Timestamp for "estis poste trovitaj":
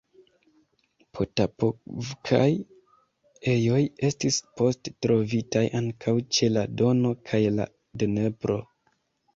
4.11-5.65